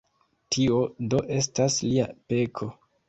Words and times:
Tio 0.55 0.79
do 1.13 1.21
estas 1.37 1.77
lia 1.91 2.09
peko. 2.33 2.71